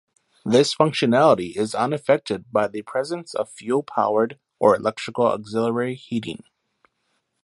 [0.43, 6.41] This functionality is unaffected by the presence of fuel-powered or electrical auxiliary heating.